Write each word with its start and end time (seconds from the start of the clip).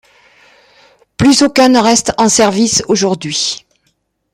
Plus 1.17 1.43
aucun 1.43 1.69
ne 1.69 1.77
reste 1.77 2.13
en 2.17 2.27
service 2.27 2.83
aujourd'hui. 2.87 3.67